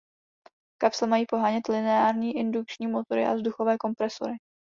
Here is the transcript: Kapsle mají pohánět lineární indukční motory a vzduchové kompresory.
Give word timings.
Kapsle 0.77 1.07
mají 1.07 1.25
pohánět 1.25 1.67
lineární 1.67 2.35
indukční 2.37 2.87
motory 2.87 3.25
a 3.25 3.33
vzduchové 3.33 3.77
kompresory. 3.77 4.33